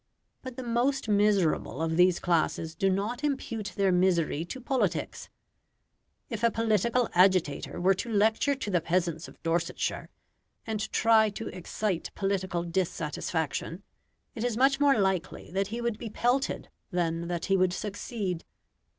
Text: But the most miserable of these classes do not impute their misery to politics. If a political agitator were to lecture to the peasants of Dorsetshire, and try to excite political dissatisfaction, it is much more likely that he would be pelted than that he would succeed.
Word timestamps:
But 0.41 0.55
the 0.55 0.63
most 0.63 1.07
miserable 1.07 1.79
of 1.79 1.95
these 1.95 2.17
classes 2.19 2.73
do 2.73 2.89
not 2.89 3.23
impute 3.23 3.73
their 3.75 3.91
misery 3.91 4.43
to 4.45 4.59
politics. 4.59 5.29
If 6.27 6.41
a 6.41 6.49
political 6.49 7.07
agitator 7.13 7.79
were 7.79 7.93
to 7.93 8.11
lecture 8.11 8.55
to 8.55 8.71
the 8.71 8.81
peasants 8.81 9.27
of 9.27 9.39
Dorsetshire, 9.43 10.09
and 10.65 10.91
try 10.91 11.29
to 11.29 11.49
excite 11.49 12.09
political 12.15 12.63
dissatisfaction, 12.63 13.83
it 14.33 14.43
is 14.43 14.57
much 14.57 14.79
more 14.79 14.97
likely 14.99 15.51
that 15.51 15.67
he 15.67 15.81
would 15.81 15.99
be 15.99 16.09
pelted 16.09 16.69
than 16.89 17.27
that 17.27 17.45
he 17.45 17.55
would 17.55 17.71
succeed. 17.71 18.43